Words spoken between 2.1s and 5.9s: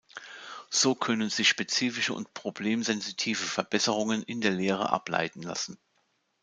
und problem-sensitive Verbesserungen in der Lehre ableiten lassen.